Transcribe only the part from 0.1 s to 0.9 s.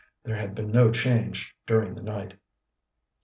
There had been no